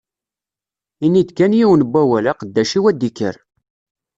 Ini-d 1.05 1.29
kan 1.37 1.53
yiwen 1.57 1.81
n 1.87 1.87
wawal, 1.91 2.25
aqeddac-iw 2.31 2.85
ad 2.87 3.01
ikker. 3.09 3.35